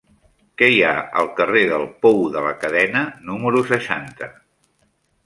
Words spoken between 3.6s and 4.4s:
seixanta?